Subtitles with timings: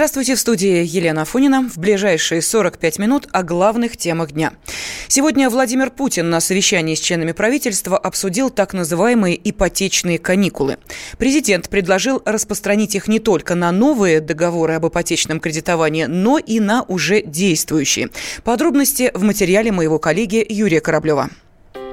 [0.00, 1.68] Здравствуйте, в студии Елена Фонина.
[1.68, 4.54] В ближайшие 45 минут о главных темах дня.
[5.08, 10.78] Сегодня Владимир Путин на совещании с членами правительства обсудил так называемые ипотечные каникулы.
[11.18, 16.82] Президент предложил распространить их не только на новые договоры об ипотечном кредитовании, но и на
[16.84, 18.08] уже действующие.
[18.42, 21.28] Подробности в материале моего коллеги Юрия Кораблева.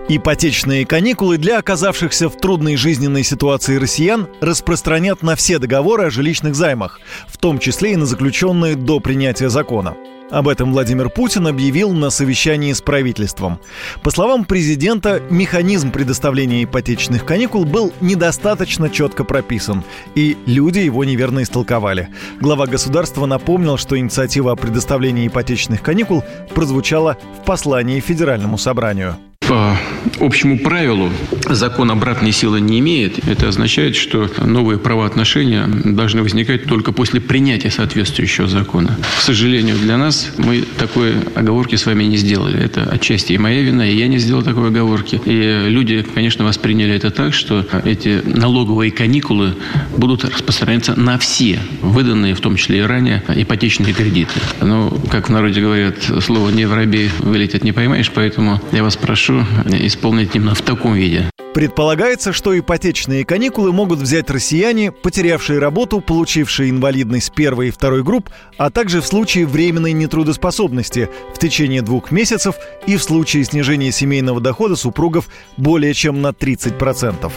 [0.10, 6.56] Ипотечные каникулы для оказавшихся в трудной жизненной ситуации россиян распространят на все договоры о жилищных
[6.56, 9.98] займах, в том числе и на заключенные до принятия закона.
[10.32, 13.60] Об этом Владимир Путин объявил на совещании с правительством.
[14.02, 19.84] По словам президента, механизм предоставления ипотечных каникул был недостаточно четко прописан,
[20.16, 22.08] и люди его неверно истолковали.
[22.40, 26.24] Глава государства напомнил, что инициатива о предоставлении ипотечных каникул
[26.56, 29.18] прозвучала в послании Федеральному собранию.
[29.48, 29.78] По
[30.20, 31.10] общему правилу
[31.48, 33.26] закон обратной силы не имеет.
[33.30, 38.98] Это означает, что новые правоотношения должны возникать только после принятия соответствующего закона.
[39.18, 42.60] К сожалению, для нас мы такой оговорки с вами не сделали.
[42.60, 45.22] Это отчасти и моя вина, и я не сделал такой оговорки.
[45.24, 49.56] И люди, конечно, восприняли это так, что эти налоговые каникулы
[49.96, 54.40] будут распространяться на все выданные, в том числе и ранее, ипотечные кредиты.
[54.62, 59.37] Но, как в народе говорят, слово «не воробей вылетит не поймаешь», поэтому я вас прошу
[59.66, 61.30] исполнить именно в таком виде.
[61.58, 68.30] Предполагается, что ипотечные каникулы могут взять россияне, потерявшие работу, получившие инвалидность первой и второй групп,
[68.60, 72.54] а также в случае временной нетрудоспособности в течение двух месяцев
[72.86, 77.32] и в случае снижения семейного дохода супругов более чем на 30%.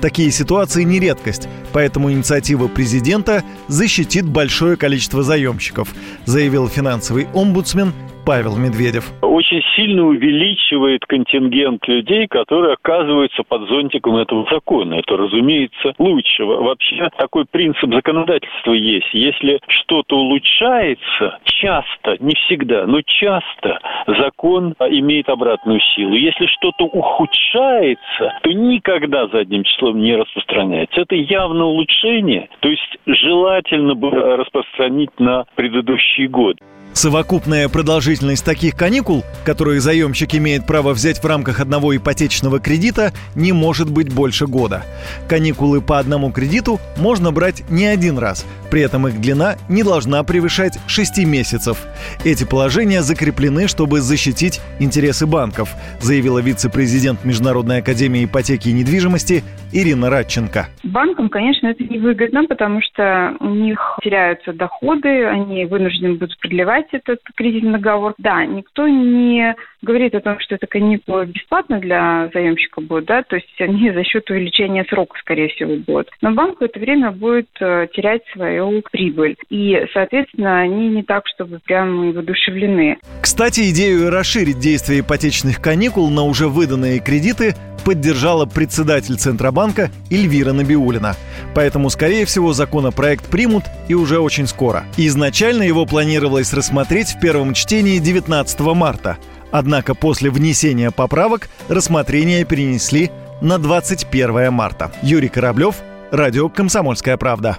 [0.00, 5.88] Такие ситуации не редкость, поэтому инициатива президента защитит большое количество заемщиков,
[6.26, 7.92] заявил финансовый омбудсмен
[8.24, 9.04] Павел Медведев.
[9.22, 14.94] Очень сильно увеличивает контингент людей, которые оказываются под зонтиком этого закона.
[14.94, 16.44] Это, разумеется, лучше.
[16.44, 19.12] Вообще такой принцип законодательства есть.
[19.12, 26.14] Если что-то улучшается, часто, не всегда, но часто закон имеет обратную силу.
[26.14, 31.02] Если что-то ухудшается, то никогда задним числом не распространяется.
[31.02, 36.56] Это явно улучшение, то есть желательно бы распространить на предыдущий год.
[36.92, 38.13] Совокупная продолжительность
[38.44, 44.12] таких каникул, которые заемщик имеет право взять в рамках одного ипотечного кредита, не может быть
[44.12, 44.84] больше года.
[45.28, 50.22] Каникулы по одному кредиту можно брать не один раз, при этом их длина не должна
[50.24, 51.78] превышать 6 месяцев.
[52.24, 55.70] Эти положения закреплены, чтобы защитить интересы банков,
[56.00, 59.42] заявила вице-президент Международной академии ипотеки и недвижимости
[59.72, 60.68] Ирина Радченко.
[60.84, 67.20] Банкам, конечно, это невыгодно, потому что у них теряются доходы, они вынуждены будут продлевать этот
[67.34, 68.03] кредитный договор.
[68.18, 73.36] Да, никто не говорит о том, что это каникулы бесплатно для заемщика будет, да, то
[73.36, 76.10] есть они за счет увеличения срока, скорее всего, будут.
[76.22, 79.36] Но банк в это время будет э, терять свою прибыль.
[79.50, 82.98] И, соответственно, они не так, чтобы прямо воодушевлены.
[83.20, 91.16] Кстати, идею расширить действие ипотечных каникул на уже выданные кредиты поддержала председатель Центробанка Эльвира Набиулина.
[91.54, 94.84] Поэтому, скорее всего, законопроект примут и уже очень скоро.
[94.96, 99.18] Изначально его планировалось рассмотреть в первом чтении 19 марта.
[99.50, 104.90] Однако после внесения поправок рассмотрение перенесли на 21 марта.
[105.02, 105.76] Юрий Кораблев,
[106.10, 107.58] Радио «Комсомольская правда».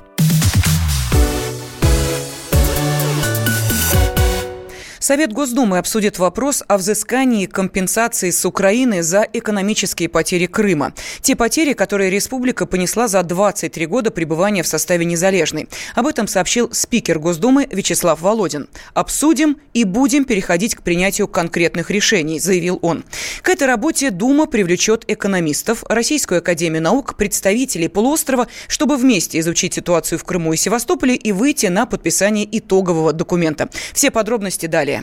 [5.06, 10.96] Совет Госдумы обсудит вопрос о взыскании компенсации с Украины за экономические потери Крыма.
[11.22, 15.70] Те потери, которые республика понесла за 23 года пребывания в составе незалежной.
[15.94, 18.68] Об этом сообщил спикер Госдумы Вячеслав Володин.
[18.96, 23.06] «Обсудим и будем переходить к принятию конкретных решений», заявил он.
[23.44, 30.18] К этой работе Дума привлечет экономистов, Российскую академию наук, представителей полуострова, чтобы вместе изучить ситуацию
[30.18, 33.70] в Крыму и Севастополе и выйти на подписание итогового документа.
[33.94, 34.95] Все подробности далее.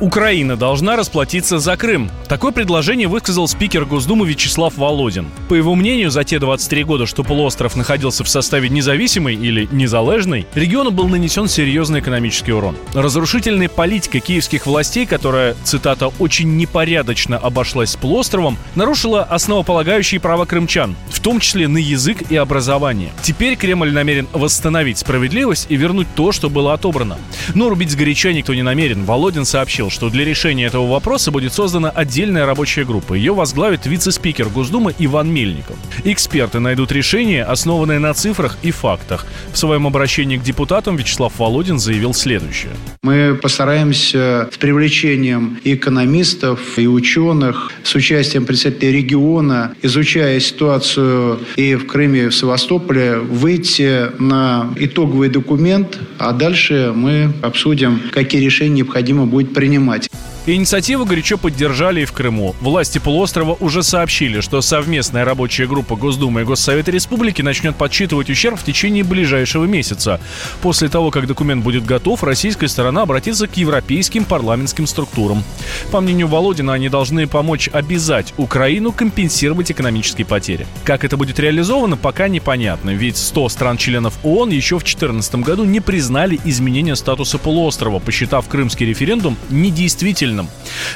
[0.00, 2.10] Украина должна расплатиться за Крым.
[2.28, 5.28] Такое предложение высказал спикер Госдумы Вячеслав Володин.
[5.48, 10.46] По его мнению, за те 23 года, что полуостров находился в составе независимой или незалежной,
[10.54, 12.76] региону был нанесен серьезный экономический урон.
[12.92, 20.96] Разрушительная политика киевских властей, которая, цитата, «очень непорядочно обошлась с полуостровом», нарушила основополагающие права крымчан,
[21.08, 23.12] в том числе на язык и образование.
[23.22, 27.16] Теперь Кремль намерен восстановить справедливость и вернуть то, что было отобрано.
[27.54, 29.04] Но рубить сгоряча никто не намерен.
[29.04, 33.14] Володин сообщил, сообщил, что для решения этого вопроса будет создана отдельная рабочая группа.
[33.14, 35.76] Ее возглавит вице-спикер Госдумы Иван Мельников.
[36.04, 39.26] Эксперты найдут решение, основанное на цифрах и фактах.
[39.52, 42.72] В своем обращении к депутатам Вячеслав Володин заявил следующее.
[43.02, 51.86] Мы постараемся с привлечением экономистов, и ученых, с участием представителей региона, изучая ситуацию и в
[51.86, 59.23] Крыме, и в Севастополе, выйти на итоговый документ, а дальше мы обсудим, какие решения необходимо
[59.26, 60.08] будет принимать.
[60.46, 62.54] Инициативу горячо поддержали и в Крыму.
[62.60, 68.60] Власти полуострова уже сообщили, что совместная рабочая группа Госдумы и Госсовета Республики начнет подсчитывать ущерб
[68.60, 70.20] в течение ближайшего месяца.
[70.60, 75.42] После того, как документ будет готов, российская сторона обратится к европейским парламентским структурам.
[75.90, 80.66] По мнению Володина, они должны помочь обязать Украину компенсировать экономические потери.
[80.84, 85.80] Как это будет реализовано, пока непонятно, ведь 100 стран-членов ООН еще в 2014 году не
[85.80, 90.48] признали изменения статуса полуострова, посчитав крымский референдум недействительным сильным.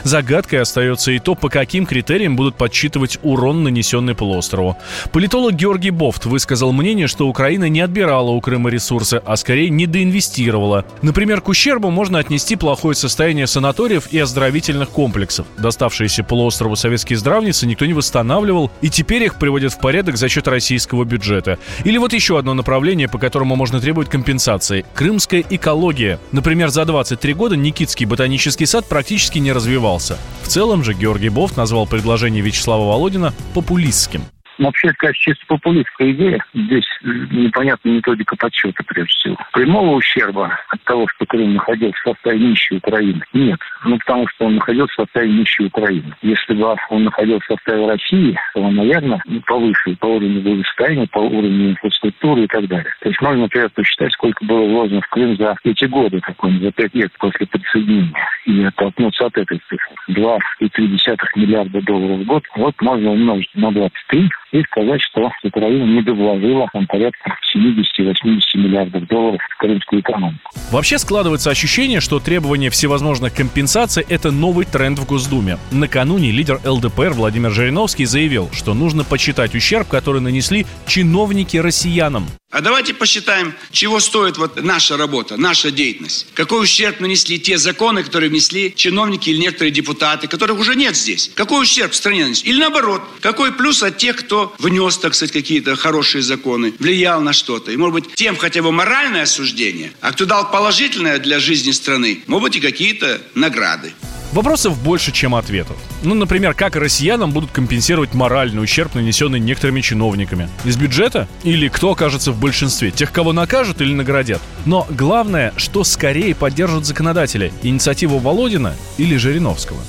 [0.04, 4.76] Загадкой остается и то, по каким критериям будут подсчитывать урон, нанесенный полуострову.
[5.12, 10.84] Политолог Георгий Бофт высказал мнение, что Украина не отбирала у Крыма ресурсы, а скорее недоинвестировала.
[11.02, 15.46] Например, к ущербу можно отнести плохое состояние санаториев и оздоровительных комплексов.
[15.58, 20.48] Доставшиеся полуострову советские здравницы никто не восстанавливал, и теперь их приводят в порядок за счет
[20.48, 21.58] российского бюджета.
[21.84, 26.18] Или вот еще одно направление, по которому можно требовать компенсации– крымская экология.
[26.32, 30.16] Например, за 23 года Никитский ботанический сад практически практически не развивался.
[30.42, 34.22] В целом же Георгий Бофт назвал предложение Вячеслава Володина популистским.
[34.58, 36.44] Но вообще, это, конечно, чисто популистская идея.
[36.52, 39.36] Здесь непонятна методика подсчета, прежде всего.
[39.52, 43.58] Прямого ущерба от того, что Крым находился в составе нищей Украины, нет.
[43.84, 46.14] Ну, потому что он находился в составе нищей Украины.
[46.22, 51.18] Если бы он находился в составе России, то он, наверное, повыше по уровню благосостояния, по
[51.18, 52.92] уровню инфраструктуры и так далее.
[53.00, 56.72] То есть можно, например, посчитать, сколько было вложено в Крым за эти годы, какой за
[56.72, 58.12] пять лет после присоединения,
[58.46, 59.94] и оттолкнуться от этой цифры.
[60.10, 62.44] 2,3 миллиарда долларов в год.
[62.56, 69.06] Вот можно умножить на 23, и сказать, что Украина не довложила там, порядка 70-80 миллиардов
[69.06, 70.50] долларов в крымскую экономику.
[70.70, 75.58] Вообще складывается ощущение, что требование всевозможных компенсаций– это новый тренд в Госдуме.
[75.70, 82.26] Накануне лидер ЛДПР Владимир Жириновский заявил, что нужно почитать ущерб, который нанесли чиновники россиянам.
[82.50, 86.28] А давайте посчитаем, чего стоит вот наша работа, наша деятельность.
[86.32, 91.30] Какой ущерб нанесли те законы, которые внесли чиновники или некоторые депутаты, которых уже нет здесь.
[91.34, 92.48] Какой ущерб в стране нанесли?
[92.48, 97.34] Или наоборот, какой плюс от тех, кто внес, так сказать, какие-то хорошие законы, влиял на
[97.34, 97.70] что-то.
[97.70, 102.22] И, может быть, тем хотя бы моральное осуждение, а кто дал положительное для жизни страны,
[102.26, 103.92] может быть, и какие-то награды.
[104.32, 105.76] Вопросов больше, чем ответов.
[106.02, 110.48] Ну, например, как россиянам будут компенсировать моральный ущерб, нанесенный некоторыми чиновниками?
[110.64, 111.28] Из бюджета?
[111.44, 112.90] Или кто окажется в большинстве?
[112.90, 114.40] Тех, кого накажут или наградят?
[114.66, 117.52] Но главное, что скорее поддержат законодатели?
[117.62, 119.80] Инициативу Володина или Жириновского?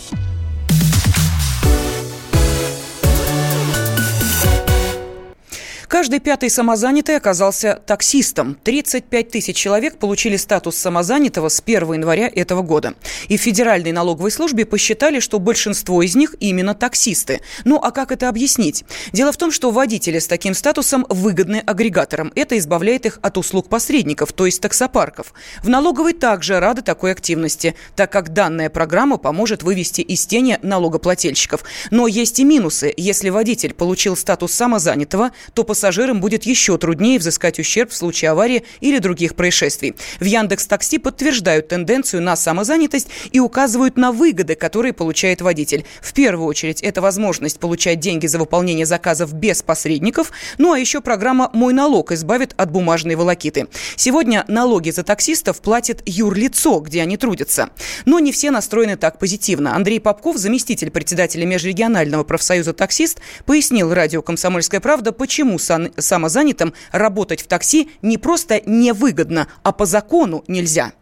[6.00, 8.56] Каждый пятый самозанятый оказался таксистом.
[8.64, 12.94] 35 тысяч человек получили статус самозанятого с 1 января этого года.
[13.28, 17.42] И в Федеральной налоговой службе посчитали, что большинство из них именно таксисты.
[17.66, 18.86] Ну а как это объяснить?
[19.12, 22.32] Дело в том, что водители с таким статусом выгодны агрегаторам.
[22.34, 25.34] Это избавляет их от услуг посредников, то есть таксопарков.
[25.64, 31.66] В налоговой также рады такой активности, так как данная программа поможет вывести из тени налогоплательщиков.
[31.92, 32.94] Но есть и минусы.
[32.96, 38.30] Если водитель получил статус самозанятого, то по пассажирам будет еще труднее взыскать ущерб в случае
[38.30, 39.96] аварии или других происшествий.
[40.20, 45.86] В Яндекс Такси подтверждают тенденцию на самозанятость и указывают на выгоды, которые получает водитель.
[46.00, 50.32] В первую очередь, это возможность получать деньги за выполнение заказов без посредников.
[50.60, 53.68] Ну а еще программа «Мой налог» избавит от бумажной волокиты.
[53.96, 57.72] Сегодня налоги за таксистов платит юрлицо, где они трудятся.
[58.06, 59.76] Но не все настроены так позитивно.
[59.76, 65.58] Андрей Попков, заместитель председателя Межрегионального профсоюза «Таксист», пояснил радио «Комсомольская правда», почему
[65.98, 70.94] самозанятым работать в такси не просто невыгодно, а по закону нельзя.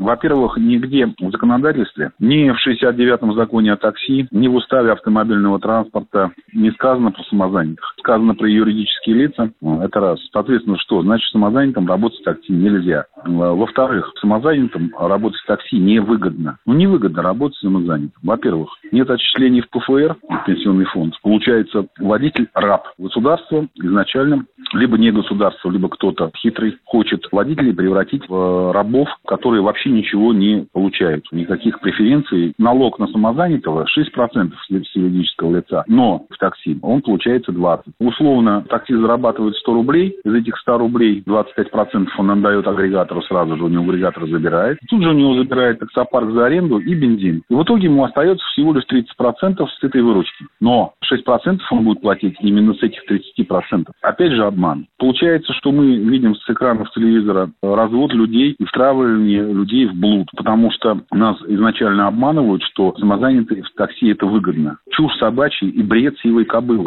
[0.00, 6.32] Во-первых, нигде в законодательстве, ни в 69-м законе о такси, ни в уставе автомобильного транспорта
[6.54, 7.94] не сказано про самозанятых.
[7.98, 9.52] Сказано про юридические лица.
[9.62, 10.18] Это раз.
[10.32, 11.02] Соответственно, что?
[11.02, 13.04] Значит, самозанятым работать в такси нельзя.
[13.24, 16.58] Во-вторых, самозанятым работать в такси невыгодно.
[16.64, 18.12] Ну, невыгодно работать самозанятым.
[18.22, 21.14] Во-первых, нет отчислений в ПФР, в пенсионный фонд.
[21.22, 22.88] Получается, водитель раб.
[22.98, 29.89] Государство изначально, либо не государство, либо кто-то хитрый, хочет водителей превратить в рабов, которые вообще
[29.90, 31.24] вообще ничего не получают.
[31.32, 32.54] Никаких преференций.
[32.58, 37.94] Налог на самозанятого 6% с юридического лица, но в такси он получается 20.
[37.98, 43.64] Условно, такси зарабатывает 100 рублей, из этих 100 рублей 25% он отдает агрегатору сразу же,
[43.64, 44.78] у него агрегатор забирает.
[44.88, 47.42] Тут же у него забирает таксопарк за аренду и бензин.
[47.48, 50.46] И в итоге ему остается всего лишь 30% с этой выручки.
[50.60, 53.86] Но 6% он будет платить именно с этих 30%.
[54.02, 54.86] Опять же обман.
[54.98, 60.70] Получается, что мы видим с экранов телевизора развод людей и втравливание людей в блуд, потому
[60.70, 64.78] что нас изначально обманывают, что самозанятые в такси это выгодно.
[64.90, 66.86] Чушь собачья и бред сивой кобылы.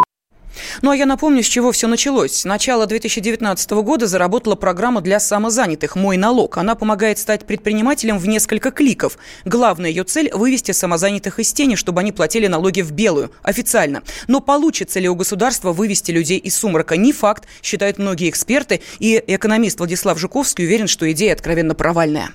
[0.81, 2.33] Ну а я напомню, с чего все началось.
[2.33, 6.57] С начала 2019 года заработала программа для самозанятых «Мой налог».
[6.57, 9.17] Она помогает стать предпринимателем в несколько кликов.
[9.45, 14.03] Главная ее цель– вывести самозанятых из тени, чтобы они платили налоги в белую, официально.
[14.27, 16.97] Но получится ли у государства вывести людей из сумрака?
[16.97, 18.81] Не факт, считают многие эксперты.
[18.99, 22.29] И экономист Владислав Жуковский уверен, что идея откровенно провальная.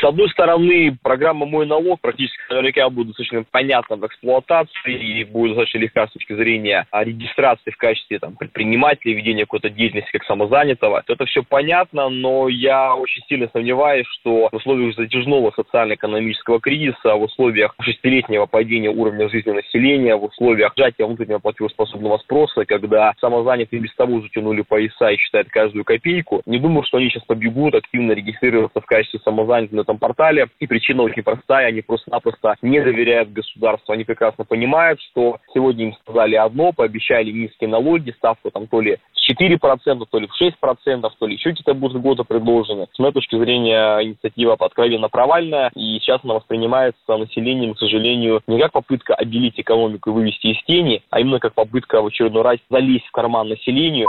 [0.00, 5.50] С одной стороны, программа «Мой налог» практически наверняка будет достаточно понятна в эксплуатации и будет
[5.50, 11.02] достаточно легка с точки зрения регистрации в качестве там, предпринимателя, ведения какой-то деятельности как самозанятого.
[11.06, 17.22] Это все понятно, но я очень сильно сомневаюсь, что в условиях затяжного социально-экономического кризиса, в
[17.24, 23.94] условиях шестилетнего падения уровня жизни населения, в условиях сжатия внутреннего платежеспособного спроса, когда самозанятые без
[23.96, 28.80] того затянули пояса и считают каждую копейку, не думаю, что они сейчас побегут активно регистрироваться
[28.80, 30.48] в качестве самозанятых этом портале.
[30.58, 31.68] И причина очень простая.
[31.68, 33.92] Они просто-напросто не доверяют государству.
[33.92, 38.98] Они прекрасно понимают, что сегодня им сказали одно, пообещали низкие налоги, ставку там то ли
[39.12, 42.86] в 4%, то ли в 6%, то ли еще какие-то будут годы предложены.
[42.92, 48.60] С моей точки зрения, инициатива откровенно провальная, и сейчас она воспринимается населением, к сожалению, не
[48.60, 52.58] как попытка обелить экономику и вывести из тени, а именно как попытка в очередной раз
[52.70, 54.08] залезть в карман населению.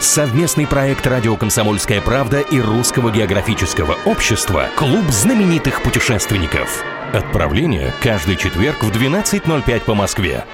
[0.00, 6.84] Совместный проект «Радио Комсомольская правда» и Русского географического общества «Клуб знаменитых путешественников».
[7.12, 10.44] Отправление каждый четверг в 12.05 по Москве.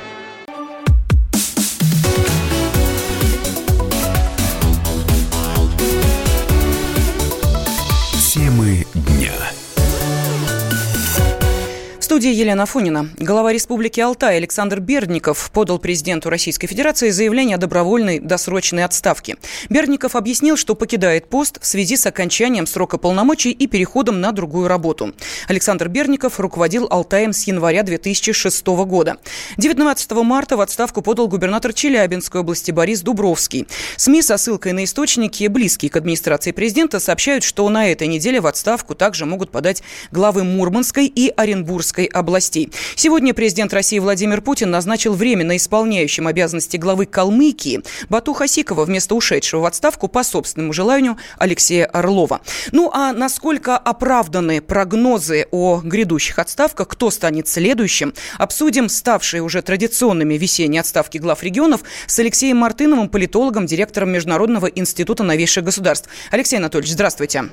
[12.14, 13.08] Студии Елена Фонина.
[13.18, 19.36] Глава Республики Алтай Александр Бердников подал президенту Российской Федерации заявление о добровольной досрочной отставке.
[19.68, 24.68] Бердников объяснил, что покидает пост в связи с окончанием срока полномочий и переходом на другую
[24.68, 25.12] работу.
[25.48, 29.16] Александр Бердников руководил Алтаем с января 2006 года.
[29.56, 33.66] 19 марта в отставку подал губернатор Челябинской области Борис Дубровский.
[33.96, 38.46] СМИ со ссылкой на источники, близкие к администрации президента, сообщают, что на этой неделе в
[38.46, 42.70] отставку также могут подать главы Мурманской и Оренбургской Московской областей.
[42.96, 49.62] Сегодня президент России Владимир Путин назначил временно исполняющим обязанности главы Калмыкии Бату Хасикова вместо ушедшего
[49.62, 52.40] в отставку по собственному желанию Алексея Орлова.
[52.72, 60.34] Ну а насколько оправданы прогнозы о грядущих отставках, кто станет следующим, обсудим ставшие уже традиционными
[60.34, 66.08] весенние отставки глав регионов с Алексеем Мартыновым, политологом, директором Международного института новейших государств.
[66.30, 67.44] Алексей Анатольевич, здравствуйте.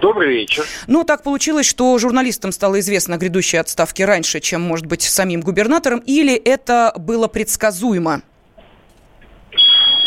[0.00, 0.62] Добрый вечер.
[0.86, 5.40] Ну, так получилось, что журналистам стало известно о грядущей отставке раньше, чем, может быть, самим
[5.40, 8.22] губернатором, или это было предсказуемо?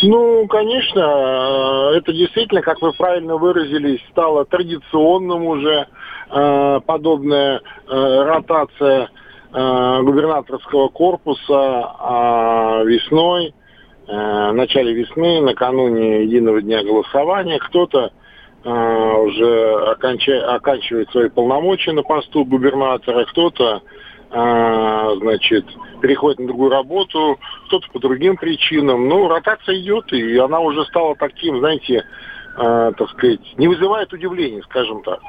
[0.03, 5.87] Ну, конечно, это действительно, как вы правильно выразились, стало традиционным уже
[6.31, 9.09] э, подобная э, ротация
[9.53, 13.53] э, губернаторского корпуса э, весной,
[14.07, 17.59] э, в начале весны, накануне единого дня голосования.
[17.59, 18.11] Кто-то а,
[18.69, 20.55] уже оконча...
[20.55, 23.81] оканчивает свои полномочия на посту губернатора, кто-то
[24.33, 25.65] а, значит,
[26.01, 27.37] переходит на другую работу,
[27.67, 29.09] кто-то по другим причинам.
[29.09, 32.05] Ну, ротация идет, и она уже стала таким, знаете,
[32.57, 35.19] э, так сказать, не вызывает удивления, скажем так.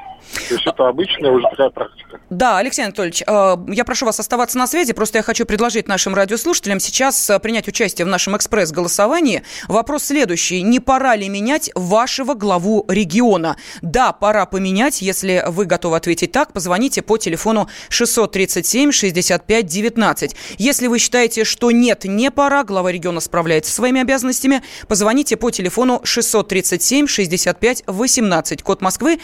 [0.47, 2.19] То есть это обычная уже такая практика.
[2.29, 4.93] Да, Алексей Анатольевич, э, я прошу вас оставаться на связи.
[4.93, 9.43] Просто я хочу предложить нашим радиослушателям сейчас э, принять участие в нашем экспресс-голосовании.
[9.67, 10.61] Вопрос следующий.
[10.63, 13.57] Не пора ли менять вашего главу региона?
[13.81, 15.01] Да, пора поменять.
[15.01, 20.35] Если вы готовы ответить так, позвоните по телефону 637 65 19.
[20.57, 25.51] Если вы считаете, что нет, не пора, глава региона справляется со своими обязанностями, позвоните по
[25.51, 28.63] телефону 637 65 18.
[28.63, 29.19] Код Москвы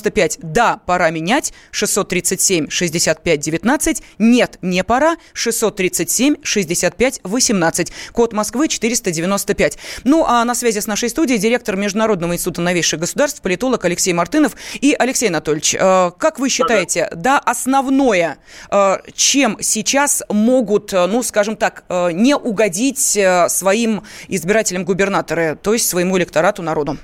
[0.00, 0.38] 495.
[0.42, 1.52] Да, пора менять.
[1.70, 4.02] 637 65 19.
[4.18, 5.16] Нет, не пора.
[5.32, 7.92] 637 65 18.
[8.12, 9.78] Код Москвы 495.
[10.04, 14.56] Ну, а на связи с нашей студией директор Международного института новейших государств, политолог Алексей Мартынов.
[14.80, 18.38] И, Алексей Анатольевич, э, как вы считаете, да, основное,
[18.70, 25.88] э, чем сейчас могут, э, ну, скажем так, не угодить своим избирателям губернаторы, то есть
[25.88, 26.98] своему электорату, народу?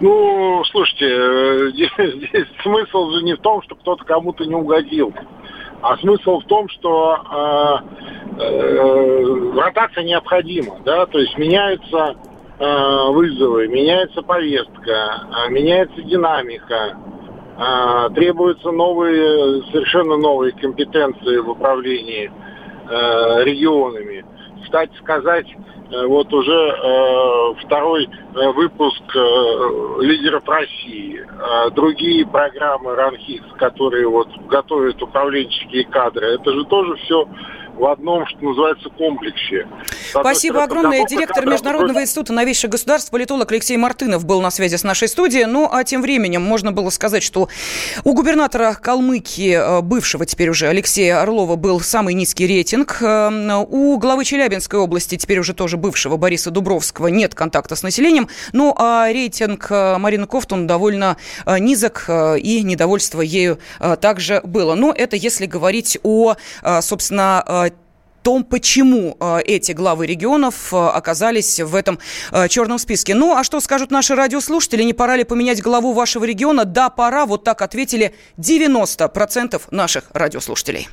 [0.00, 5.12] Ну, слушайте, здесь, здесь смысл же не в том, что кто-то кому-то не угодил.
[5.82, 7.82] А смысл в том, что
[8.38, 12.16] э, э, ротация необходима, да, то есть меняются
[12.58, 16.96] э, вызовы, меняется повестка, э, меняется динамика,
[17.58, 22.30] э, требуются новые, совершенно новые компетенции в управлении
[22.88, 24.24] э, регионами.
[24.64, 31.20] Кстати сказать, Э, вот уже э, второй э, выпуск э, лидеров России.
[31.20, 37.26] Э, другие программы РАНХИКС, которые вот готовят управленческие кадры, это же тоже все
[37.80, 39.66] в одном, что называется, комплексе.
[40.10, 41.06] Спасибо огромное.
[41.06, 45.46] Директор Международного института новейших государств, политолог Алексей Мартынов был на связи с нашей студией.
[45.46, 47.48] Ну, а тем временем можно было сказать, что
[48.04, 52.98] у губернатора Калмыкии, э, бывшего теперь уже Алексея Орлова, был самый низкий рейтинг.
[53.00, 53.30] Э,
[53.66, 58.28] у главы Челябинской области, теперь уже тоже бывшего Бориса Дубровского, нет контакта с населением.
[58.52, 63.58] Ну, а рейтинг э, Марины Кофтун довольно низок, и недовольство ею
[64.00, 64.74] также было.
[64.74, 66.34] Но это если говорить о,
[66.80, 67.69] собственно,
[68.22, 71.98] том, почему э, эти главы регионов э, оказались в этом
[72.32, 73.14] э, черном списке.
[73.14, 74.82] Ну, а что скажут наши радиослушатели?
[74.82, 76.64] Не пора ли поменять главу вашего региона?
[76.64, 77.26] Да, пора.
[77.26, 80.88] Вот так ответили 90% наших радиослушателей.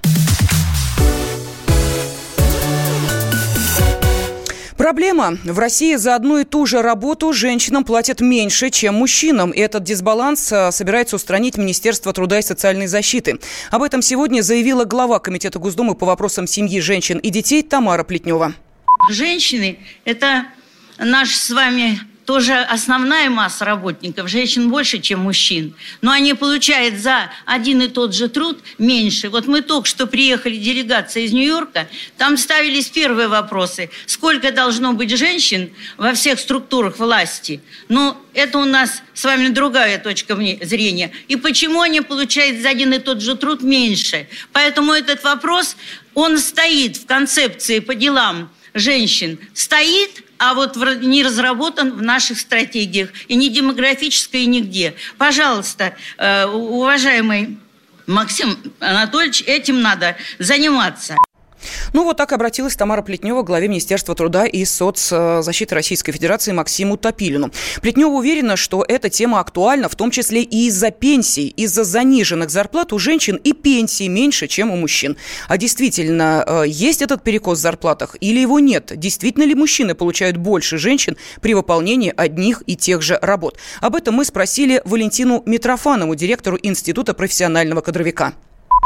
[4.78, 5.38] Проблема.
[5.44, 9.50] В России за одну и ту же работу женщинам платят меньше, чем мужчинам.
[9.50, 13.40] И этот дисбаланс а, собирается устранить Министерство труда и социальной защиты.
[13.72, 18.54] Об этом сегодня заявила глава Комитета Госдумы по вопросам семьи, женщин и детей Тамара Плетнева.
[19.10, 20.46] Женщины– это
[21.00, 27.32] наш с вами тоже основная масса работников, женщин больше, чем мужчин, но они получают за
[27.46, 29.30] один и тот же труд меньше.
[29.30, 33.90] Вот мы только что приехали, делегация из Нью-Йорка, там ставились первые вопросы.
[34.06, 37.62] Сколько должно быть женщин во всех структурах власти?
[37.88, 41.12] Ну, это у нас с вами другая точка зрения.
[41.30, 44.28] И почему они получают за один и тот же труд меньше?
[44.52, 45.78] Поэтому этот вопрос,
[46.14, 53.10] он стоит в концепции по делам женщин, стоит– а вот не разработан в наших стратегиях,
[53.28, 54.96] и не демографической, и нигде.
[55.18, 57.58] Пожалуйста, э, уважаемый
[58.06, 61.16] Максим Анатольевич, этим надо заниматься.
[61.94, 66.98] Ну, вот так обратилась Тамара Плетнева к главе Министерства труда и соцзащиты Российской Федерации Максиму
[66.98, 67.52] Топилину.
[67.82, 72.94] Плетнева уверена, что эта тема актуальна, в том числе и из-за пенсий, из-за заниженных зарплат
[72.94, 75.18] у женщин и пенсии меньше, чем у мужчин.
[75.48, 78.92] А действительно, э, есть этот перекос в зарплатах или его нет?
[78.96, 83.58] Действительно ли мужчины получают больше женщин при выполнении одних и тех же работ?
[83.82, 88.34] Об этом мы спросили Валентину Митрофанову, директору Института профессионального кадровика.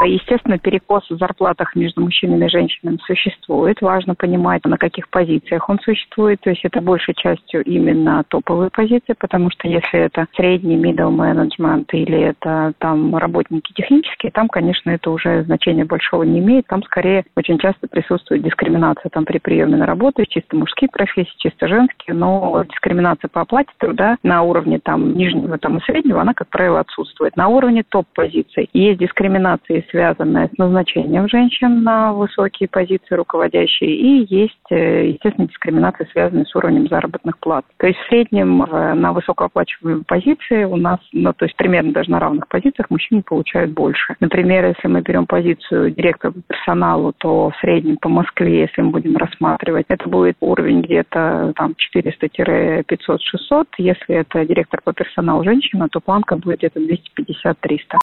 [0.04, 3.82] Естественно, перекос в зарплатах между мужчинами и женщинами существует.
[3.82, 6.42] Важно понимать, на каких позициях он существует.
[6.42, 11.86] То есть это большей частью именно топовые позиции, потому что если это средний middle management
[11.92, 16.66] или это там работники технические, там, конечно, это уже значения большого не имеет.
[16.68, 21.68] Там скорее очень часто присутствует дискриминация там при приеме на работу, чисто мужские профессии, чисто
[21.68, 26.48] женские, но дискриминация по оплате труда на уровне там нижнего там и среднего, она, как
[26.50, 27.36] правило, отсутствует.
[27.38, 34.72] На уровне топ-позиций есть дискриминация связанная с назначением женщин на высокие позиции руководящие, и есть,
[34.72, 37.66] э, естественно, дискриминация, связанная с уровнем заработных плат.
[37.78, 42.10] То есть в среднем э, на высокооплачиваемой позиции у нас, ну, то есть примерно даже
[42.10, 44.16] на равных позициях мужчины получают больше.
[44.20, 48.92] Например, если мы берем позицию директора по персоналу, то в среднем по Москве, если мы
[48.92, 53.68] будем рассматривать, это будет уровень где-то там 400-500-600.
[53.78, 57.98] Если это директор по персоналу женщина, то планка будет где-то 250-300.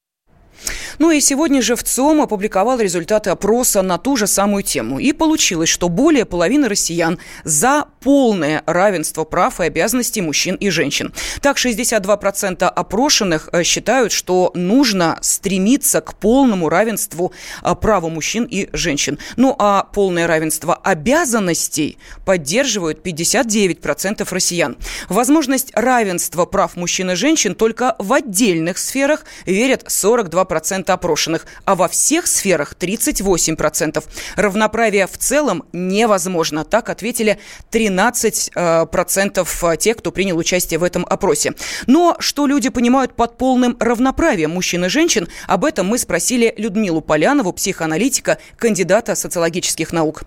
[0.99, 4.99] Ну и сегодня же в ЦОМ опубликовал результаты опроса на ту же самую тему.
[4.99, 11.13] И получилось, что более половины россиян за полное равенство прав и обязанностей мужчин и женщин.
[11.41, 18.69] Так, 62% опрошенных э, считают, что нужно стремиться к полному равенству э, права мужчин и
[18.73, 19.19] женщин.
[19.37, 24.77] Ну а полное равенство обязанностей поддерживают 59% россиян.
[25.09, 31.89] Возможность равенства прав мужчин и женщин только в отдельных сферах верят 42% опрошенных, а во
[31.89, 34.05] всех сферах 38%.
[34.37, 36.65] Равноправие в целом невозможно.
[36.65, 37.39] Так ответили
[37.71, 41.55] 13% э, тех, кто принял участие в этом опросе.
[41.87, 47.01] Но что люди понимают под полным равноправием мужчин и женщин, об этом мы спросили Людмилу
[47.01, 50.25] Полянову, психоаналитика, кандидата социологических наук.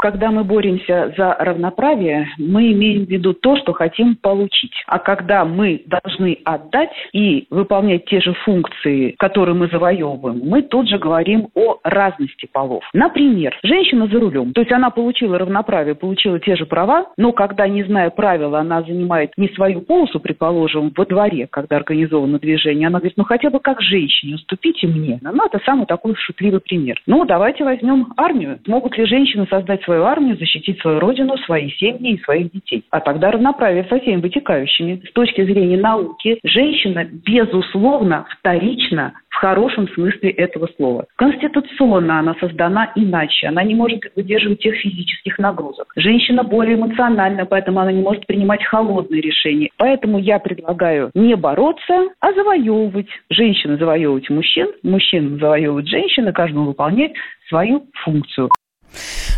[0.00, 4.72] Когда мы боремся за равноправие, мы имеем в виду то, что хотим получить.
[4.86, 10.88] А когда мы должны отдать и выполнять те же функции, которые мы завоевываем, мы тут
[10.88, 12.82] же говорим о разности полов.
[12.94, 14.52] Например, женщина за рулем.
[14.52, 18.82] То есть она получила равноправие, получила те же права, но когда, не зная правил, она
[18.82, 23.60] занимает не свою полосу, предположим, во дворе, когда организовано движение, она говорит, ну хотя бы
[23.60, 25.18] как женщине, уступите мне.
[25.20, 27.00] Ну, это самый такой шутливый пример.
[27.06, 28.58] Ну, давайте возьмем армию.
[28.66, 32.84] Могут ли женщины создать свою армию, защитить свою родину, свои семьи и своих детей.
[32.90, 35.02] А тогда равноправие со всеми вытекающими.
[35.08, 41.06] С точки зрения науки, женщина, безусловно, вторично в хорошем смысле этого слова.
[41.16, 43.48] Конституционно она создана иначе.
[43.48, 45.92] Она не может выдерживать тех физических нагрузок.
[45.96, 49.70] Женщина более эмоциональна, поэтому она не может принимать холодные решения.
[49.76, 53.08] Поэтому я предлагаю не бороться, а завоевывать.
[53.28, 57.12] Женщины завоевывать мужчин, мужчин завоевывать женщин, каждому выполнять
[57.48, 58.50] свою функцию.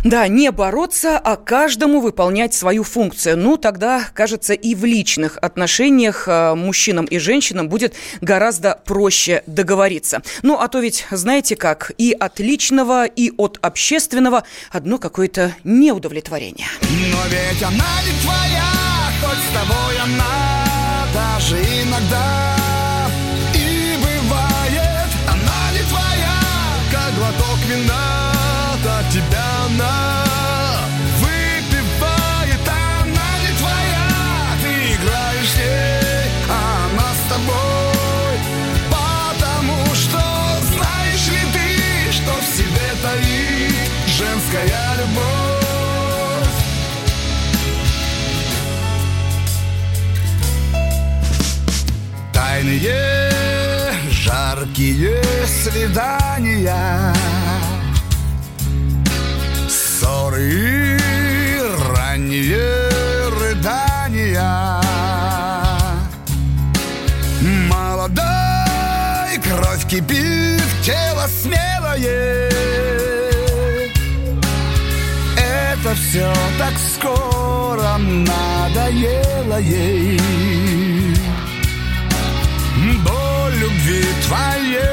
[0.03, 3.37] Да, не бороться, а каждому выполнять свою функцию.
[3.37, 10.21] Ну, тогда, кажется, и в личных отношениях э, мужчинам и женщинам будет гораздо проще договориться.
[10.41, 16.67] Ну, а то ведь, знаете как, и от личного, и от общественного одно какое-то неудовлетворение.
[16.81, 18.63] Но ведь она не твоя,
[19.21, 22.72] хоть с тобой она даже иногда
[55.63, 57.13] свидания
[59.69, 60.97] ссоры и
[61.95, 64.81] ранние рыдания.
[67.69, 72.51] Молодой кровь кипит, тело смелое.
[75.37, 80.19] Это все так скоро надоело ей.
[83.05, 84.92] Боль любви твоей.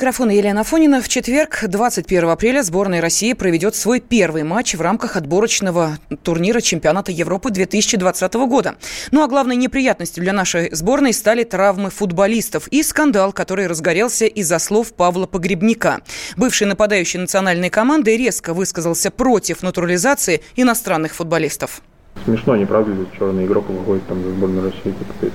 [0.00, 1.02] Микрофона Елена Фонина.
[1.02, 7.12] В четверг, 21 апреля, сборная России проведет свой первый матч в рамках отборочного турнира чемпионата
[7.12, 8.76] Европы 2020 года.
[9.10, 14.58] Ну а главной неприятностью для нашей сборной стали травмы футболистов и скандал, который разгорелся из-за
[14.58, 16.00] слов Павла Погребника.
[16.34, 21.82] Бывший нападающий национальной команды резко высказался против натурализации иностранных футболистов.
[22.24, 23.06] Смешно, не правда ли?
[23.18, 24.94] Черный игрок выходит там за сборную России.
[25.20, 25.30] Типа,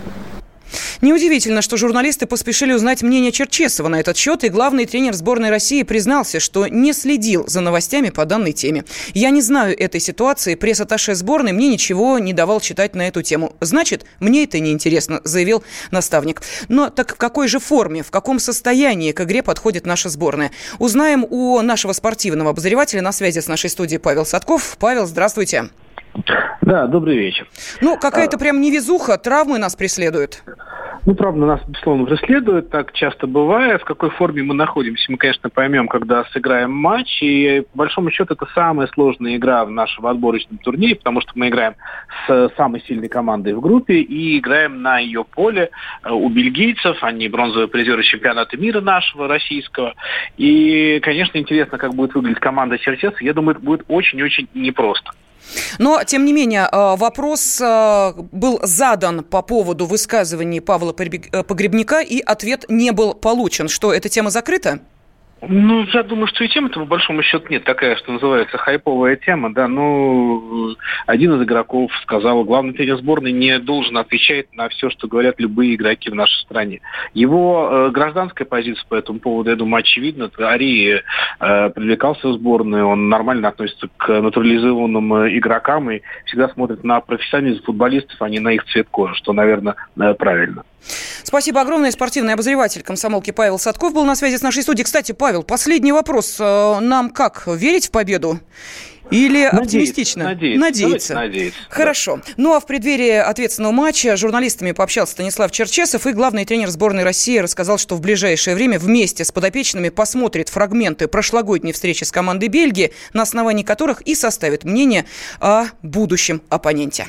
[1.02, 5.84] Неудивительно, что журналисты поспешили узнать мнение Черчесова на этот счет, и главный тренер сборной России
[5.84, 8.86] признался, что не следил за новостями по данной теме.
[9.14, 13.56] «Я не знаю этой ситуации, пресс-атташе сборной мне ничего не давал читать на эту тему.
[13.60, 16.42] Значит, мне это не интересно», заявил наставник.
[16.68, 20.52] Но так в какой же форме, в каком состоянии к игре подходит наша сборная?
[20.80, 24.78] Узнаем у нашего спортивного обозревателя на связи с нашей студией Павел Садков.
[24.80, 25.70] Павел, здравствуйте.
[26.62, 27.48] Да, добрый вечер.
[27.82, 28.40] Ну, какая-то а...
[28.40, 30.44] прям невезуха, травмы нас преследуют.
[31.06, 33.82] Ну, правда, нас, безусловно, преследует, так часто бывает.
[33.82, 37.22] В какой форме мы находимся, мы, конечно, поймем, когда сыграем матч.
[37.22, 41.50] И, по большому счету, это самая сложная игра в нашем отборочном турнире, потому что мы
[41.50, 41.76] играем
[42.26, 45.70] с самой сильной командой в группе и играем на ее поле
[46.04, 46.98] э, у бельгийцев.
[47.04, 49.94] Они бронзовые призеры чемпионата мира нашего, российского.
[50.38, 53.18] И, конечно, интересно, как будет выглядеть команда Черчеса.
[53.20, 55.12] Я думаю, это будет очень-очень непросто.
[55.80, 62.00] Но, тем не менее, э, вопрос э, был задан по поводу высказываний Павла э, Погребника,
[62.02, 63.68] и ответ не был получен.
[63.68, 64.80] Что, эта тема закрыта?
[65.42, 67.66] Ну, я думаю, что и тема-то, по большому счету, нет.
[67.66, 69.68] Такая, что называется, хайповая тема, да.
[69.68, 75.40] Ну, один из игроков сказал, главный тренер сборной не должен отвечать на все, что говорят
[75.40, 76.82] любые игроки в нашей стране.
[77.14, 80.32] Его э, гражданская позиция по этому поводу, я думаю, очевидна.
[80.38, 81.04] Ари
[81.40, 87.02] э, привлекался в сборную, он нормально относится к натурализованным э, игрокам и всегда смотрит на
[87.02, 90.64] профессионализм футболистов, а не на их цвет кожи, что, наверное, э, правильно.
[91.24, 91.92] Спасибо огромное.
[91.92, 94.86] Спортивный обозреватель комсомолки Павел Садков был на связи с нашей студией.
[94.86, 96.38] Кстати, Павел, последний вопрос.
[96.40, 98.40] Э, нам как, верить в победу?
[99.10, 100.24] Или надеяться, оптимистично?
[100.26, 100.60] Надеяться.
[100.60, 101.14] Надеяться.
[101.16, 101.60] надеяться.
[101.68, 102.18] Хорошо.
[102.18, 102.34] Да.
[102.38, 107.04] Ну а в преддверии ответственного матча с журналистами пообщался Станислав Черчесов, и главный тренер сборной
[107.04, 112.50] России рассказал, что в ближайшее время вместе с подопечными посмотрит фрагменты прошлогодней встречи с командой
[112.50, 115.06] Бельгии, на основании которых и составит мнение
[115.40, 117.08] о будущем оппоненте.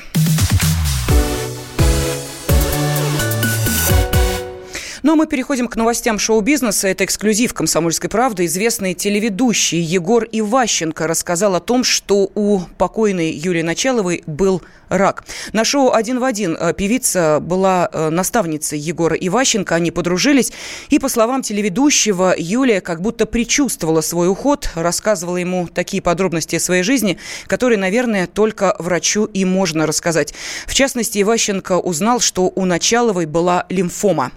[5.03, 6.87] Ну а мы переходим к новостям шоу-бизнеса.
[6.87, 8.45] Это эксклюзив «Комсомольской правды».
[8.45, 15.23] Известный телеведущий Егор Иващенко рассказал о том, что у покойной Юлии Началовой был рак.
[15.53, 19.75] На шоу «Один в один» э, певица была э, наставницей Егора Иващенко.
[19.75, 20.51] Они подружились.
[20.89, 26.59] И, по словам телеведущего, Юлия как будто предчувствовала свой уход, рассказывала ему такие подробности о
[26.59, 30.33] своей жизни, которые, наверное, только врачу и можно рассказать.
[30.65, 34.31] В частности, Иващенко узнал, что у Началовой была лимфома.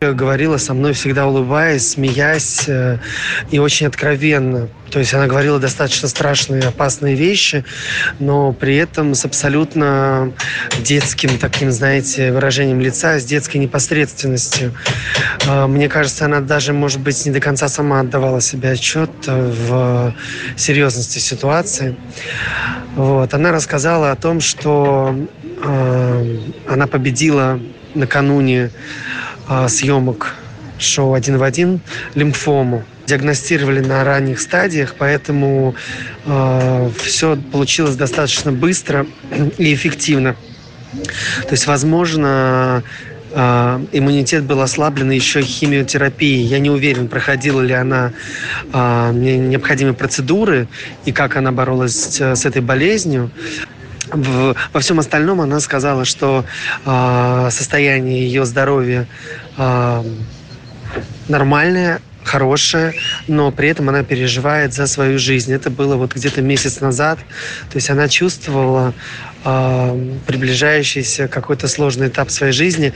[0.00, 2.98] Говорила со мной всегда улыбаясь, смеясь э,
[3.50, 4.68] и очень откровенно.
[4.90, 7.64] То есть она говорила достаточно страшные, опасные вещи,
[8.18, 10.32] но при этом с абсолютно
[10.78, 14.74] детским таким, знаете, выражением лица, с детской непосредственностью.
[15.46, 20.14] Э, мне кажется, она даже, может быть, не до конца сама отдавала себе отчет в
[20.56, 21.96] серьезности ситуации.
[22.94, 23.32] Вот.
[23.34, 25.14] Она рассказала о том, что
[25.62, 27.60] э, она победила
[27.94, 28.68] накануне э,
[29.68, 30.34] съемок
[30.78, 31.80] шоу «Один в один»
[32.14, 32.84] лимфому.
[33.06, 35.74] Диагностировали на ранних стадиях, поэтому
[36.24, 39.06] э, все получилось достаточно быстро
[39.58, 40.34] и эффективно.
[41.42, 42.82] То есть, возможно,
[43.30, 46.42] э, иммунитет был ослаблен еще химиотерапией.
[46.42, 48.12] Я не уверен, проходила ли она
[48.72, 50.66] э, необходимые процедуры
[51.04, 53.30] и как она боролась с этой болезнью
[54.12, 56.44] во всем остальном она сказала, что
[56.84, 59.06] э, состояние ее здоровья
[59.56, 60.04] э,
[61.28, 62.94] нормальное, хорошее,
[63.28, 65.52] но при этом она переживает за свою жизнь.
[65.52, 67.18] Это было вот где-то месяц назад.
[67.70, 68.92] То есть она чувствовала
[69.44, 72.92] э, приближающийся какой-то сложный этап своей жизни.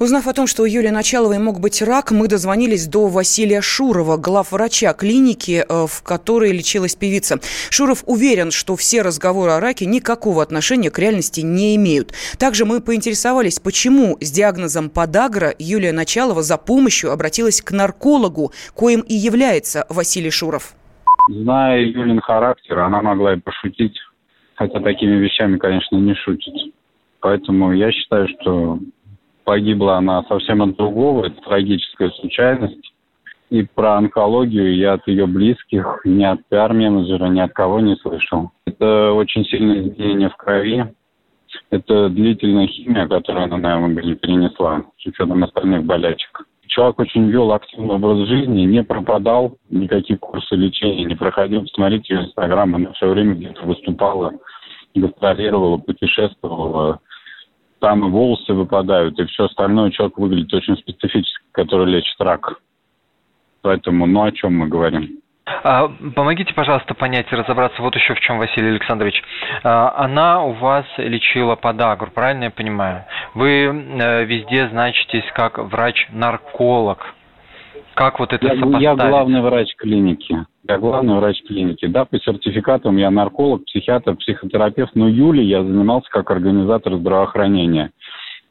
[0.00, 4.16] Узнав о том, что у Юлии Началовой мог быть рак, мы дозвонились до Василия Шурова,
[4.16, 7.38] главврача клиники, э, в которой лечилась певица.
[7.68, 12.14] Шуров уверен, что все разговоры о раке никакого отношения к реальности не имеют.
[12.38, 19.00] Также мы поинтересовались, почему с диагнозом подагра Юлия Началова за помощью обратилась к наркологу, коим
[19.02, 20.76] и является Василий Шуров.
[21.28, 23.98] Зная Юлин характер, она могла и пошутить,
[24.54, 26.54] хотя такими вещами, конечно, не шутит.
[27.20, 28.78] Поэтому я считаю, что
[29.44, 32.92] погибла она совсем от другого, это трагическая случайность.
[33.50, 38.52] И про онкологию я от ее близких, ни от пиар-менеджера, ни от кого не слышал.
[38.64, 40.86] Это очень сильное изменение в крови.
[41.70, 46.46] Это длительная химия, которую она, наверное, бы не перенесла с учетом остальных болячек.
[46.68, 51.62] человек очень вел активный образ жизни, не пропадал, никакие курсы лечения не проходил.
[51.62, 54.32] Посмотрите ее инстаграм, она все время где-то выступала,
[54.94, 57.00] гастролировала, путешествовала.
[57.80, 62.60] Там и волосы выпадают, и все остальное человек выглядит очень специфически, который лечит рак.
[63.62, 65.20] Поэтому, ну о чем мы говорим?
[65.62, 69.22] А, помогите, пожалуйста, понять и разобраться вот еще в чем, Василий Александрович.
[69.62, 73.04] А, она у вас лечила подагру, правильно я понимаю?
[73.34, 77.14] Вы э, везде значитесь как врач-нарколог.
[78.00, 78.82] Как вот это я, сопоставить?
[78.82, 80.46] Я главный врач клиники.
[80.66, 81.84] Я главный врач клиники.
[81.84, 87.90] Да, по сертификатам я нарколог, психиатр, психотерапевт, но Юли я занимался как организатор здравоохранения.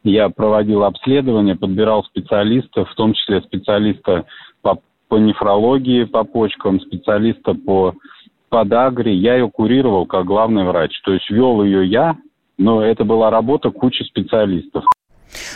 [0.03, 4.25] Я проводил обследования, подбирал специалистов, в том числе специалиста
[4.61, 7.95] по по нефрологии, по почкам, специалиста по
[8.49, 9.15] подагре.
[9.15, 10.91] Я ее курировал как главный врач.
[11.01, 12.17] То есть вел ее я,
[12.59, 14.85] но это была работа кучи специалистов.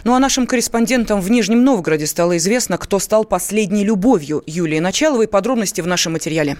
[0.03, 5.27] Ну а нашим корреспондентам в Нижнем Новгороде стало известно, кто стал последней любовью Юлии Началовой.
[5.27, 6.57] Подробности в нашем материале.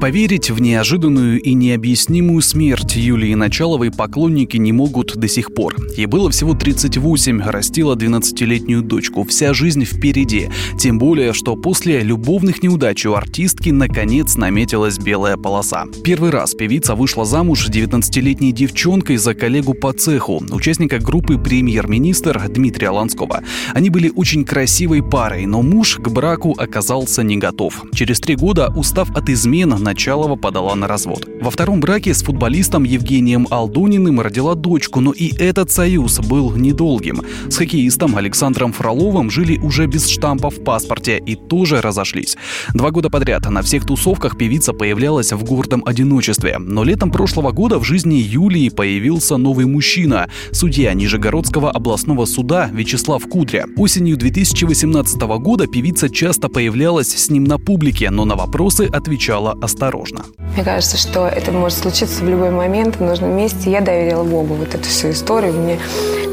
[0.00, 5.74] Поверить в неожиданную и необъяснимую смерть Юлии Началовой поклонники не могут до сих пор.
[5.96, 9.24] Ей было всего 38, растила 12-летнюю дочку.
[9.24, 10.50] Вся жизнь впереди.
[10.78, 15.86] Тем более, что после любовных неудач у артистки наконец наметилась белая полоса.
[16.04, 22.90] Первый раз певица вышла замуж 19-летней девчонкой за коллегу по цеху, участника группы «Премьер-министр» Дмитрия
[22.90, 23.42] Ланского.
[23.74, 27.84] Они были очень красивой парой, но муж к браку оказался не готов.
[27.92, 31.26] Через три года, устав от измен, Началова подала на развод.
[31.40, 37.22] Во втором браке с футболистом Евгением Алдуниным родила дочку, но и этот союз был недолгим.
[37.48, 42.36] С хоккеистом Александром Фроловым жили уже без штампа в паспорте и тоже разошлись.
[42.74, 46.58] Два года подряд на всех тусовках певица появлялась в гордом одиночестве.
[46.58, 53.26] Но летом прошлого года в жизни Юлии появился новый мужчина– судья Нижегородского областного суда Вячеслав
[53.26, 53.64] Кудря.
[53.78, 59.77] Осенью 2018 года певица часто появлялась с ним на публике, но на вопросы отвечала осторожно
[59.78, 60.24] осторожно.
[60.54, 63.70] Мне кажется, что это может случиться в любой момент, в нужном месте.
[63.70, 65.52] Я доверила Богу вот эту всю историю.
[65.52, 65.78] Мне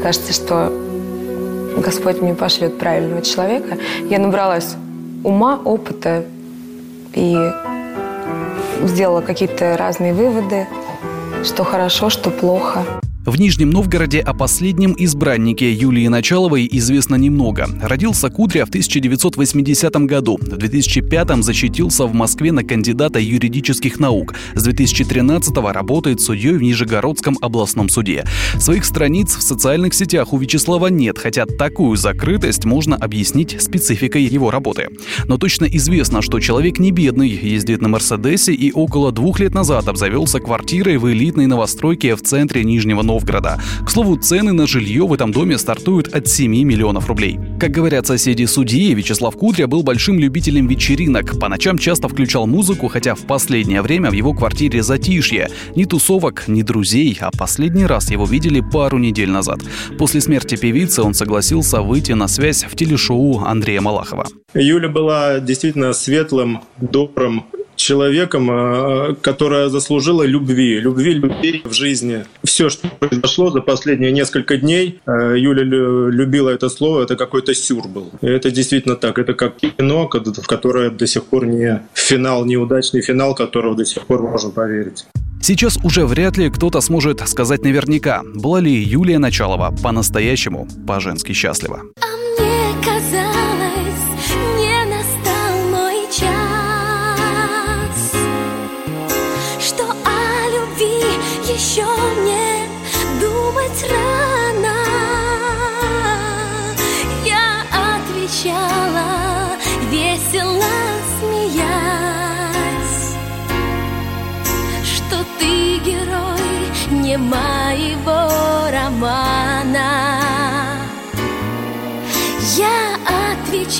[0.02, 0.72] кажется, что
[1.76, 3.78] Господь мне пошлет правильного человека.
[4.10, 4.74] Я набралась
[5.22, 6.24] ума, опыта
[7.14, 7.36] и
[8.82, 10.66] сделала какие-то разные выводы,
[11.44, 12.84] что хорошо, что плохо.
[13.26, 17.66] В Нижнем Новгороде о последнем избраннике Юлии Началовой известно немного.
[17.82, 20.38] Родился Кудря в 1980 году.
[20.40, 24.36] В 2005 защитился в Москве на кандидата юридических наук.
[24.54, 28.24] С 2013 работает судьей в Нижегородском областном суде.
[28.60, 34.52] Своих страниц в социальных сетях у Вячеслава нет, хотя такую закрытость можно объяснить спецификой его
[34.52, 34.86] работы.
[35.24, 39.88] Но точно известно, что человек не бедный, ездит на Мерседесе и около двух лет назад
[39.88, 43.58] обзавелся квартирой в элитной новостройке в центре Нижнего Новгорода Новгорода.
[43.84, 47.38] К слову, цены на жилье в этом доме стартуют от 7 миллионов рублей.
[47.58, 51.38] Как говорят соседи судьи, Вячеслав Кудря был большим любителем вечеринок.
[51.40, 55.48] По ночам часто включал музыку, хотя в последнее время в его квартире затишье.
[55.74, 59.60] Ни тусовок, ни друзей, а последний раз его видели пару недель назад.
[59.98, 64.26] После смерти певицы он согласился выйти на связь в телешоу Андрея Малахова.
[64.54, 67.44] Юля была действительно светлым, добрым
[67.76, 72.24] человеком, э, которая заслужила любви, любви, любви в жизни.
[72.44, 77.86] Все, что произошло за последние несколько дней, э, Юля любила это слово, это какой-то сюр
[77.88, 78.10] был.
[78.22, 79.18] И это действительно так.
[79.18, 84.06] Это как кино, в которое до сих пор не финал, неудачный финал, которого до сих
[84.06, 85.06] пор можно поверить.
[85.42, 91.82] Сейчас уже вряд ли кто-то сможет сказать наверняка, была ли Юлия Началова по-настоящему по-женски счастлива.
[92.00, 92.45] А мне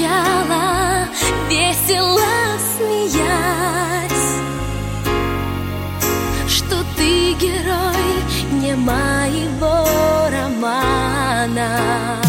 [0.07, 1.09] отвечала,
[1.51, 2.21] весело
[2.77, 3.27] смеясь
[6.97, 9.87] ты герой не моего
[10.31, 12.23] романа.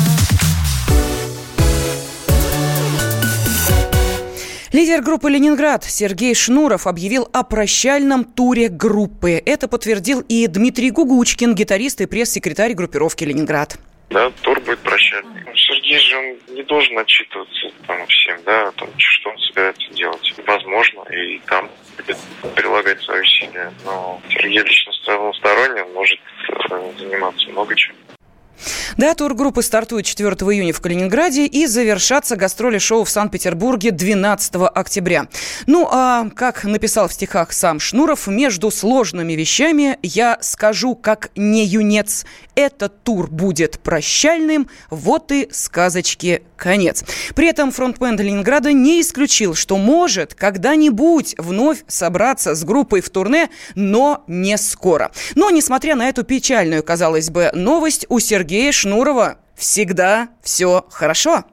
[4.74, 9.42] Лидер группы «Ленинград» Сергей Шнуров объявил о прощальном туре группы.
[9.44, 13.80] Это подтвердил и Дмитрий Гугучкин, гитарист и пресс-секретарь группировки «Ленинград».
[14.10, 15.44] Да, тур будет прощальный.
[15.56, 20.34] Сергей же он не должен отчитываться там всем, да, о том, что он собирается делать.
[20.46, 22.18] Возможно, и там будет
[22.56, 23.74] прилагать свои усилия.
[23.84, 24.94] Но Сергей лично
[25.34, 26.20] сторонний, он может
[26.70, 27.96] э, заниматься много чем.
[28.98, 34.56] Да, тур группы стартует 4 июня в Калининграде и завершатся гастроли шоу в Санкт-Петербурге 12
[34.74, 35.28] октября.
[35.66, 41.66] Ну, а как написал в стихах сам Шнуров, между сложными вещами я скажу, как не
[41.66, 47.04] юнец, этот тур будет прощальным, вот и сказочки конец.
[47.36, 53.50] При этом фронтмен Ленинграда не исключил, что может когда-нибудь вновь собраться с группой в турне,
[53.76, 55.12] но не скоро.
[55.36, 59.36] Но, несмотря на эту печальную, казалось бы, новость, у Сергея Шнурова.
[59.58, 61.44] Всегда все хорошо.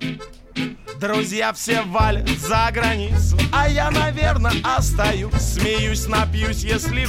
[1.01, 5.35] Друзья все валят за границу А я, наверное, остаюсь.
[5.40, 7.09] Смеюсь, напьюсь, если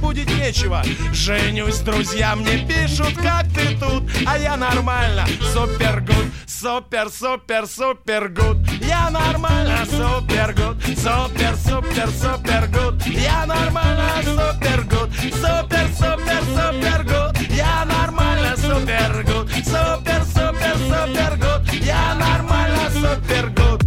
[0.00, 0.82] будет нечего.
[1.12, 8.28] Женюсь, друзья мне пишут, как ты тут А я нормально, супер good Супер, супер, супер
[8.30, 8.56] good
[8.98, 17.04] Я нормально, супер good Супер, супер, супер good Я нормально, супер good Супер, супер, супер
[17.04, 23.82] good Я нормально, супер good Супер, супер, супер гуд Я нормально, супер гуд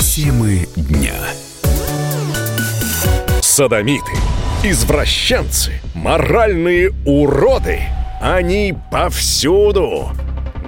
[0.00, 1.14] Темы дня.
[3.40, 4.12] Садомиты,
[4.62, 7.82] извращенцы, моральные уроды.
[8.22, 10.10] Они повсюду.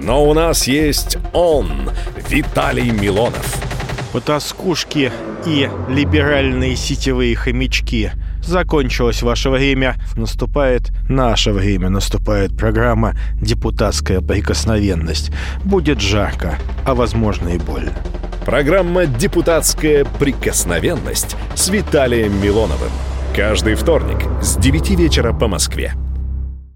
[0.01, 1.89] Но у нас есть он,
[2.27, 3.55] Виталий Милонов.
[4.11, 5.09] Потаскушки
[5.45, 8.11] и либеральные сетевые хомячки.
[8.43, 15.31] Закончилось ваше время, наступает наше время, наступает программа «Депутатская прикосновенность».
[15.63, 17.93] Будет жарко, а возможно и больно.
[18.45, 22.91] Программа «Депутатская прикосновенность» с Виталием Милоновым.
[23.33, 25.93] Каждый вторник с 9 вечера по Москве.